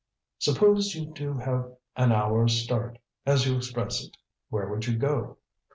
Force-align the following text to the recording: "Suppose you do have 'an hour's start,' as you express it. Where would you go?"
"Suppose 0.39 0.95
you 0.95 1.05
do 1.13 1.35
have 1.37 1.73
'an 1.95 2.11
hour's 2.11 2.53
start,' 2.59 2.97
as 3.23 3.45
you 3.45 3.55
express 3.55 4.03
it. 4.03 4.17
Where 4.49 4.67
would 4.67 4.87
you 4.87 4.97
go?" 4.97 5.37